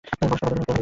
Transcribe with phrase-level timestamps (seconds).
[0.19, 0.77] পড়াশুনা কতদূর করেছ?